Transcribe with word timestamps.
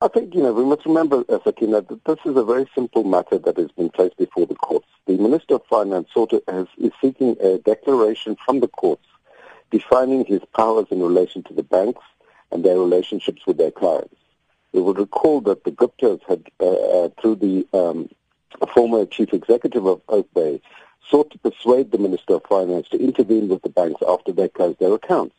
I 0.00 0.06
think, 0.06 0.32
you 0.32 0.44
know, 0.44 0.52
we 0.52 0.64
must 0.64 0.86
remember, 0.86 1.24
Sakina, 1.42 1.80
that 1.82 2.04
this 2.04 2.18
is 2.24 2.36
a 2.36 2.44
very 2.44 2.70
simple 2.72 3.02
matter 3.02 3.36
that 3.36 3.56
has 3.56 3.72
been 3.72 3.90
placed 3.90 4.16
before 4.16 4.46
the 4.46 4.54
courts. 4.54 4.86
The 5.08 5.16
Minister 5.18 5.56
of 5.56 5.66
Finance 5.68 6.06
sort 6.14 6.32
of 6.32 6.42
has, 6.46 6.68
is 6.78 6.92
seeking 7.00 7.36
a 7.40 7.58
declaration 7.58 8.36
from 8.44 8.60
the 8.60 8.68
courts 8.68 9.04
defining 9.72 10.24
his 10.24 10.40
powers 10.56 10.86
in 10.92 11.02
relation 11.02 11.42
to 11.42 11.52
the 11.52 11.64
banks 11.64 12.04
and 12.52 12.64
their 12.64 12.78
relationships 12.78 13.42
with 13.44 13.58
their 13.58 13.72
clients. 13.72 14.14
We 14.72 14.82
would 14.82 14.98
recall 14.98 15.40
that 15.42 15.64
the 15.64 15.72
Guptas 15.72 16.20
had, 16.28 16.48
uh, 16.60 16.66
uh, 16.66 17.08
through 17.20 17.36
the 17.36 17.66
um, 17.72 18.08
former 18.72 19.04
chief 19.04 19.32
executive 19.32 19.84
of 19.84 20.06
Oakbay, 20.06 20.60
sought 21.10 21.32
to 21.32 21.38
persuade 21.38 21.90
the 21.90 21.98
Minister 21.98 22.34
of 22.34 22.44
Finance 22.48 22.88
to 22.90 23.02
intervene 23.02 23.48
with 23.48 23.62
the 23.62 23.68
banks 23.68 24.00
after 24.06 24.30
they 24.30 24.48
closed 24.48 24.78
their 24.78 24.94
accounts. 24.94 25.34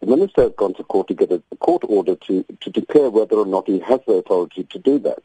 The 0.00 0.06
minister 0.06 0.42
has 0.42 0.52
gone 0.56 0.74
to 0.74 0.84
court 0.84 1.08
to 1.08 1.14
get 1.14 1.30
a 1.30 1.42
court 1.56 1.82
order 1.86 2.16
to, 2.16 2.44
to 2.60 2.70
declare 2.70 3.10
whether 3.10 3.36
or 3.36 3.44
not 3.46 3.66
he 3.66 3.80
has 3.80 4.00
the 4.06 4.14
authority 4.14 4.64
to 4.64 4.78
do 4.78 4.98
that. 5.00 5.22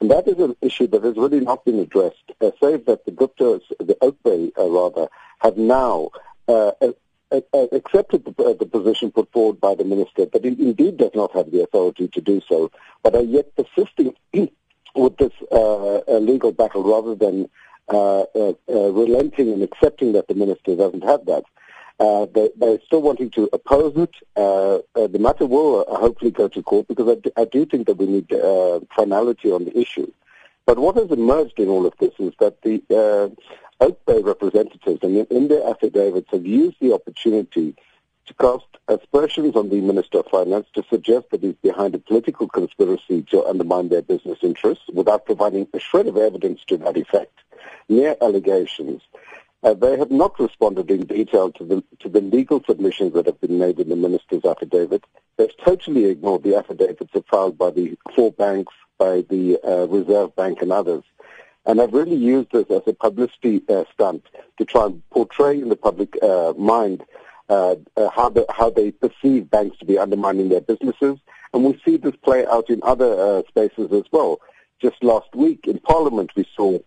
And 0.00 0.10
that 0.10 0.28
is 0.28 0.38
an 0.38 0.56
issue 0.60 0.86
that 0.88 1.04
has 1.04 1.16
really 1.16 1.40
not 1.40 1.64
been 1.64 1.78
addressed, 1.78 2.32
uh, 2.40 2.50
save 2.60 2.86
that 2.86 3.04
the 3.04 3.12
Guptas, 3.12 3.62
the 3.78 3.96
Oakbay 4.02 4.52
uh, 4.58 4.68
rather, 4.68 5.08
have 5.40 5.56
now 5.56 6.10
uh, 6.48 6.72
uh, 6.80 6.92
uh 7.32 7.66
accepted 7.72 8.24
the, 8.24 8.44
uh, 8.44 8.54
the, 8.54 8.66
position 8.66 9.10
put 9.10 9.30
forward 9.32 9.60
by 9.60 9.74
the 9.74 9.84
minister 9.84 10.26
that 10.26 10.44
he 10.44 10.48
indeed 10.48 10.96
does 10.96 11.12
not 11.14 11.32
have 11.32 11.50
the 11.50 11.62
authority 11.62 12.08
to 12.08 12.20
do 12.20 12.40
so, 12.48 12.70
but 13.02 13.14
are 13.14 13.22
yet 13.22 13.54
persisting 13.56 14.14
with 14.94 15.16
this 15.18 15.32
legal 16.08 16.52
battle 16.52 16.82
rather 16.82 17.14
than 17.14 17.48
relenting 18.68 19.52
and 19.52 19.62
accepting 19.62 20.12
that 20.12 20.28
the 20.28 20.34
minister 20.34 20.76
doesn't 20.76 21.04
have 21.04 21.24
that. 21.26 21.44
Uh, 22.00 22.26
they, 22.34 22.48
they're 22.56 22.80
still 22.86 23.02
wanting 23.02 23.28
to 23.28 23.48
oppose 23.52 23.94
it. 23.96 24.14
Uh, 24.34 24.76
uh, 24.98 25.06
the 25.06 25.18
matter 25.18 25.44
will 25.44 25.84
uh, 25.86 25.98
hopefully 25.98 26.30
go 26.30 26.48
to 26.48 26.62
court 26.62 26.88
because 26.88 27.08
I 27.08 27.14
do, 27.16 27.30
I 27.36 27.44
do 27.44 27.66
think 27.66 27.86
that 27.86 27.98
we 27.98 28.06
need 28.06 28.32
uh, 28.32 28.80
finality 28.96 29.52
on 29.52 29.66
the 29.66 29.78
issue. 29.78 30.10
But 30.64 30.78
what 30.78 30.96
has 30.96 31.10
emerged 31.10 31.58
in 31.58 31.68
all 31.68 31.84
of 31.84 31.92
this 32.00 32.14
is 32.18 32.32
that 32.40 32.62
the 32.62 32.82
uh, 32.90 33.84
Oakbay 33.84 34.24
representatives 34.24 35.00
in, 35.02 35.26
in 35.30 35.48
their 35.48 35.68
affidavits 35.68 36.28
have 36.32 36.46
used 36.46 36.76
the 36.80 36.94
opportunity 36.94 37.76
to 38.26 38.34
cast 38.34 38.64
aspersions 38.88 39.54
on 39.54 39.68
the 39.68 39.80
Minister 39.80 40.20
of 40.20 40.26
Finance 40.26 40.68
to 40.74 40.84
suggest 40.88 41.26
that 41.30 41.42
he's 41.42 41.56
behind 41.62 41.94
a 41.94 41.98
political 41.98 42.48
conspiracy 42.48 43.22
to 43.30 43.44
undermine 43.44 43.88
their 43.90 44.02
business 44.02 44.38
interests 44.42 44.84
without 44.92 45.26
providing 45.26 45.66
a 45.74 45.80
shred 45.80 46.06
of 46.06 46.16
evidence 46.16 46.60
to 46.68 46.76
that 46.78 46.96
effect. 46.96 47.36
Mere 47.88 48.16
allegations. 48.22 49.02
Uh, 49.62 49.74
they 49.74 49.98
have 49.98 50.10
not 50.10 50.38
responded 50.40 50.90
in 50.90 51.04
detail 51.04 51.52
to 51.52 51.64
the, 51.64 51.84
to 51.98 52.08
the 52.08 52.20
legal 52.22 52.62
submissions 52.66 53.12
that 53.12 53.26
have 53.26 53.40
been 53.40 53.58
made 53.58 53.78
in 53.78 53.90
the 53.90 53.96
minister's 53.96 54.44
affidavit. 54.44 55.04
They've 55.36 55.56
totally 55.64 56.06
ignored 56.06 56.42
the 56.42 56.56
affidavits 56.56 57.12
filed 57.30 57.58
by 57.58 57.70
the 57.70 57.96
four 58.14 58.32
banks, 58.32 58.72
by 58.98 59.24
the 59.28 59.58
uh, 59.62 59.86
Reserve 59.86 60.34
Bank 60.34 60.62
and 60.62 60.72
others. 60.72 61.04
And 61.66 61.78
have 61.78 61.92
really 61.92 62.16
used 62.16 62.52
this 62.52 62.70
as 62.70 62.82
a 62.86 62.94
publicity 62.94 63.62
uh, 63.68 63.84
stunt 63.92 64.24
to 64.58 64.64
try 64.64 64.86
and 64.86 65.02
portray 65.10 65.60
in 65.60 65.68
the 65.68 65.76
public 65.76 66.16
uh, 66.22 66.54
mind 66.56 67.04
uh, 67.50 67.76
uh, 67.98 68.08
how, 68.10 68.30
the, 68.30 68.46
how 68.48 68.70
they 68.70 68.92
perceive 68.92 69.50
banks 69.50 69.76
to 69.78 69.84
be 69.84 69.98
undermining 69.98 70.48
their 70.48 70.62
businesses. 70.62 71.18
And 71.52 71.64
we 71.64 71.78
see 71.84 71.98
this 71.98 72.16
play 72.24 72.46
out 72.46 72.70
in 72.70 72.80
other 72.82 73.42
spaces 73.48 73.92
as 73.92 74.04
well. 74.10 74.40
Just 74.80 75.04
last 75.04 75.34
week 75.34 75.66
in 75.66 75.78
Parliament, 75.80 76.30
we 76.34 76.46
saw 76.56 76.78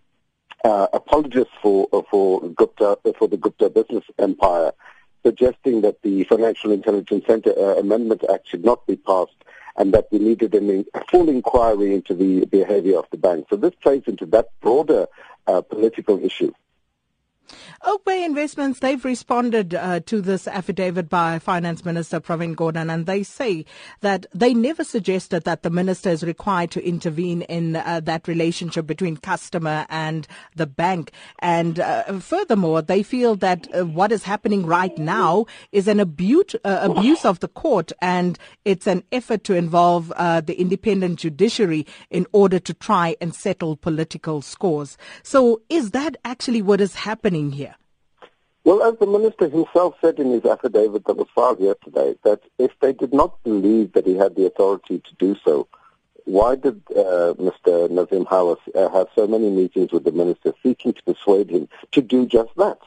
uh, 0.64 0.88
apologists 0.92 1.52
for 1.62 1.88
uh, 1.92 2.02
for 2.10 2.48
Gupta 2.48 2.98
for 3.18 3.28
the 3.28 3.36
Gupta 3.36 3.70
business 3.70 4.04
empire, 4.18 4.72
suggesting 5.24 5.82
that 5.82 6.02
the 6.02 6.24
Financial 6.24 6.72
Intelligence 6.72 7.24
Center 7.26 7.52
uh, 7.56 7.78
Amendment 7.78 8.24
Act 8.32 8.48
should 8.48 8.64
not 8.64 8.86
be 8.86 8.96
passed, 8.96 9.36
and 9.76 9.92
that 9.94 10.08
we 10.10 10.18
needed 10.18 10.54
a 10.54 10.84
full 11.10 11.28
inquiry 11.28 11.94
into 11.94 12.14
the 12.14 12.46
behavior 12.46 12.98
of 12.98 13.06
the 13.10 13.18
bank. 13.18 13.46
So 13.50 13.56
this 13.56 13.74
plays 13.82 14.02
into 14.06 14.26
that 14.26 14.48
broader 14.60 15.06
uh, 15.46 15.60
political 15.60 16.22
issue. 16.24 16.52
Oakbay 17.82 18.24
Investments, 18.24 18.80
they've 18.80 19.04
responded 19.04 19.74
uh, 19.74 20.00
to 20.00 20.20
this 20.20 20.48
affidavit 20.48 21.08
by 21.08 21.38
Finance 21.38 21.84
Minister 21.84 22.18
Pravin 22.20 22.54
Gordhan, 22.54 22.92
and 22.92 23.04
they 23.04 23.22
say 23.22 23.64
that 24.00 24.26
they 24.34 24.54
never 24.54 24.84
suggested 24.84 25.44
that 25.44 25.62
the 25.62 25.70
minister 25.70 26.08
is 26.08 26.22
required 26.22 26.70
to 26.72 26.86
intervene 26.86 27.42
in 27.42 27.76
uh, 27.76 28.00
that 28.04 28.26
relationship 28.26 28.86
between 28.86 29.16
customer 29.18 29.86
and 29.90 30.26
the 30.56 30.66
bank. 30.66 31.12
And 31.40 31.78
uh, 31.78 32.20
furthermore, 32.20 32.80
they 32.80 33.02
feel 33.02 33.36
that 33.36 33.68
uh, 33.74 33.84
what 33.84 34.12
is 34.12 34.22
happening 34.22 34.64
right 34.64 34.96
now 34.96 35.44
is 35.72 35.86
an 35.86 36.00
abuse, 36.00 36.54
uh, 36.64 36.88
abuse 36.90 37.24
of 37.24 37.40
the 37.40 37.48
court, 37.48 37.92
and 38.00 38.38
it's 38.64 38.86
an 38.86 39.04
effort 39.12 39.44
to 39.44 39.54
involve 39.54 40.10
uh, 40.12 40.40
the 40.40 40.58
independent 40.58 41.18
judiciary 41.18 41.86
in 42.10 42.26
order 42.32 42.58
to 42.58 42.72
try 42.72 43.16
and 43.20 43.34
settle 43.34 43.76
political 43.76 44.40
scores. 44.40 44.96
So, 45.22 45.60
is 45.68 45.90
that 45.90 46.16
actually 46.24 46.62
what 46.62 46.80
is 46.80 46.94
happening 46.94 47.33
here? 47.34 47.74
Well, 48.64 48.82
as 48.82 48.98
the 48.98 49.06
minister 49.06 49.48
himself 49.48 49.94
said 50.00 50.18
in 50.18 50.30
his 50.30 50.44
affidavit 50.44 51.04
that 51.04 51.16
was 51.16 51.28
filed 51.34 51.60
yesterday, 51.60 52.14
that 52.24 52.40
if 52.58 52.70
they 52.80 52.94
did 52.94 53.12
not 53.12 53.42
believe 53.44 53.92
that 53.92 54.06
he 54.06 54.16
had 54.16 54.36
the 54.36 54.46
authority 54.46 55.00
to 55.00 55.14
do 55.18 55.36
so, 55.44 55.68
why 56.24 56.54
did 56.54 56.80
uh, 56.90 57.34
Mr. 57.36 57.88
Nazeem 57.90 58.26
Howa 58.26 58.56
uh, 58.74 58.88
have 58.88 59.08
so 59.14 59.26
many 59.26 59.50
meetings 59.50 59.92
with 59.92 60.04
the 60.04 60.12
minister 60.12 60.54
seeking 60.62 60.94
to 60.94 61.02
persuade 61.02 61.50
him 61.50 61.68
to 61.92 62.00
do 62.00 62.24
just 62.24 62.56
that? 62.56 62.78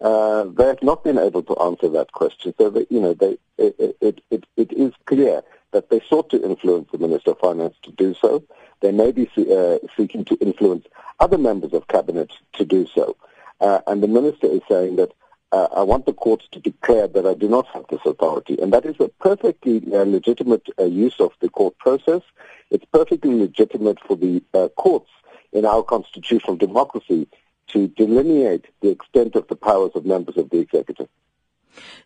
Uh, 0.00 0.44
they 0.44 0.66
have 0.66 0.82
not 0.82 1.02
been 1.02 1.18
able 1.18 1.42
to 1.42 1.56
answer 1.60 1.88
that 1.88 2.12
question. 2.12 2.54
So, 2.58 2.86
you 2.90 3.00
know, 3.00 3.14
they, 3.14 3.38
it, 3.56 3.96
it, 4.00 4.20
it, 4.30 4.44
it 4.56 4.72
is 4.72 4.92
clear 5.06 5.42
that 5.72 5.88
they 5.90 6.00
sought 6.08 6.30
to 6.30 6.42
influence 6.42 6.88
the 6.92 6.98
Minister 6.98 7.30
of 7.30 7.38
Finance 7.38 7.76
to 7.82 7.92
do 7.92 8.14
so. 8.20 8.44
They 8.80 8.92
may 8.92 9.10
be 9.10 9.28
uh, 9.36 9.78
seeking 9.96 10.24
to 10.26 10.36
influence 10.36 10.86
other 11.18 11.38
members 11.38 11.72
of 11.72 11.88
cabinet 11.88 12.30
to 12.54 12.64
do 12.64 12.86
so. 12.94 13.16
Uh, 13.60 13.80
and 13.86 14.02
the 14.02 14.08
minister 14.08 14.46
is 14.46 14.60
saying 14.68 14.96
that 14.96 15.12
uh, 15.50 15.68
I 15.74 15.82
want 15.82 16.06
the 16.06 16.12
courts 16.12 16.46
to 16.52 16.60
declare 16.60 17.08
that 17.08 17.26
I 17.26 17.34
do 17.34 17.48
not 17.48 17.66
have 17.68 17.84
this 17.90 18.00
authority. 18.04 18.60
And 18.60 18.72
that 18.72 18.84
is 18.84 18.96
a 19.00 19.08
perfectly 19.20 19.82
uh, 19.92 20.04
legitimate 20.04 20.66
uh, 20.78 20.84
use 20.84 21.16
of 21.20 21.32
the 21.40 21.48
court 21.48 21.76
process. 21.78 22.22
It's 22.70 22.84
perfectly 22.92 23.34
legitimate 23.34 23.98
for 24.06 24.16
the 24.16 24.42
uh, 24.52 24.68
courts 24.68 25.10
in 25.52 25.64
our 25.64 25.82
constitutional 25.82 26.56
democracy 26.56 27.26
to 27.68 27.88
delineate 27.88 28.66
the 28.80 28.90
extent 28.90 29.36
of 29.36 29.48
the 29.48 29.56
powers 29.56 29.92
of 29.94 30.04
members 30.04 30.36
of 30.36 30.50
the 30.50 30.58
executive. 30.58 31.08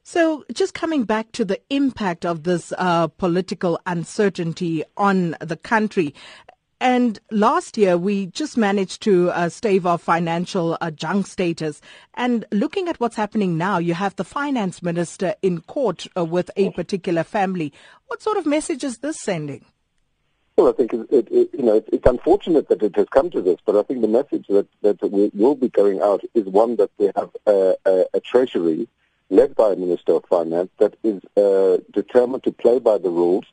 So, 0.02 0.44
just 0.52 0.74
coming 0.74 1.04
back 1.04 1.32
to 1.32 1.44
the 1.44 1.60
impact 1.70 2.26
of 2.26 2.42
this 2.42 2.72
uh, 2.76 3.06
political 3.06 3.80
uncertainty 3.86 4.82
on 4.96 5.36
the 5.40 5.56
country, 5.56 6.14
and 6.82 7.20
last 7.30 7.78
year, 7.78 7.96
we 7.96 8.26
just 8.26 8.56
managed 8.56 9.02
to 9.02 9.30
uh, 9.30 9.48
stave 9.48 9.86
off 9.86 10.02
financial 10.02 10.76
uh, 10.80 10.90
junk 10.90 11.28
status. 11.28 11.80
And 12.14 12.44
looking 12.50 12.88
at 12.88 12.98
what's 12.98 13.14
happening 13.14 13.56
now, 13.56 13.78
you 13.78 13.94
have 13.94 14.16
the 14.16 14.24
finance 14.24 14.82
minister 14.82 15.36
in 15.42 15.60
court 15.60 16.08
uh, 16.16 16.24
with 16.24 16.50
a 16.56 16.70
particular 16.70 17.22
family. 17.22 17.72
What 18.08 18.20
sort 18.20 18.36
of 18.36 18.46
message 18.46 18.82
is 18.82 18.98
this 18.98 19.20
sending? 19.20 19.64
Well, 20.56 20.70
I 20.70 20.72
think 20.72 20.92
it, 20.92 21.28
it, 21.30 21.50
you 21.52 21.62
know 21.62 21.80
it's 21.92 22.04
unfortunate 22.06 22.68
that 22.68 22.82
it 22.82 22.96
has 22.96 23.06
come 23.10 23.30
to 23.30 23.40
this, 23.40 23.58
but 23.64 23.76
I 23.76 23.84
think 23.84 24.00
the 24.00 24.08
message 24.08 24.46
that 24.48 24.66
that 24.82 25.00
will 25.02 25.54
be 25.54 25.68
going 25.68 26.02
out 26.02 26.22
is 26.34 26.46
one 26.46 26.74
that 26.76 26.90
we 26.98 27.12
have 27.14 27.30
a, 27.46 27.76
a, 27.86 28.04
a 28.14 28.20
treasury 28.20 28.88
led 29.30 29.54
by 29.54 29.72
a 29.72 29.76
minister 29.76 30.14
of 30.14 30.24
finance 30.28 30.70
that 30.78 30.96
is 31.04 31.22
uh, 31.36 31.78
determined 31.92 32.42
to 32.42 32.50
play 32.50 32.80
by 32.80 32.98
the 32.98 33.08
rules 33.08 33.44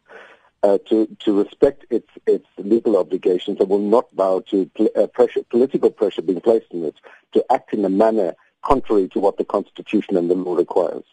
uh, 0.64 0.78
to, 0.90 1.08
to 1.20 1.38
respect 1.38 1.86
its, 1.90 2.10
its 2.26 2.46
legal 2.58 2.98
obligations 2.98 3.60
and 3.60 3.70
will 3.70 3.80
not 3.80 4.14
bow 4.16 4.42
to 4.42 4.66
pl- 4.76 4.90
uh, 4.96 5.08
pressure, 5.08 5.42
political 5.50 5.90
pressure 5.90 6.22
being 6.22 6.42
placed 6.42 6.68
on 6.74 6.84
it 6.84 6.96
to 7.34 7.44
act 7.52 7.74
in 7.74 7.86
a 7.86 7.90
manner 7.90 8.34
contrary 8.64 9.08
to 9.10 9.20
what 9.20 9.38
the 9.38 9.46
Constitution 9.46 10.18
and 10.18 10.30
the 10.30 10.36
law 10.36 10.56
requires. 10.56 11.06